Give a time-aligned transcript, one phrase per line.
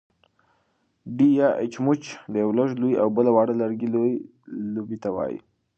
[1.17, 2.01] ډی يا اچموچ
[2.31, 3.87] د يوۀ لږ لوی او بل واړۀ لرګي
[4.73, 5.39] لوبې ته وايي.